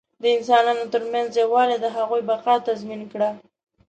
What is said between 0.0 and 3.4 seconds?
د انسانانو تر منځ یووالي د هغوی بقا تضمین کړه.